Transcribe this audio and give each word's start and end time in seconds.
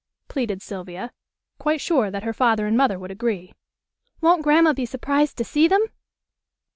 pleaded 0.29 0.63
Sylvia, 0.63 1.11
quite 1.59 1.79
sure 1.79 2.09
that 2.09 2.23
her 2.23 2.33
father 2.33 2.65
and 2.65 2.75
mother 2.75 2.97
would 2.97 3.11
agree. 3.11 3.53
"Won't 4.19 4.41
Grandma 4.41 4.73
be 4.73 4.83
surprised 4.83 5.37
to 5.37 5.43
see 5.45 5.67
them?" 5.67 5.85